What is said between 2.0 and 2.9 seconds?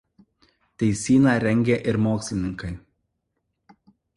mokslininkai.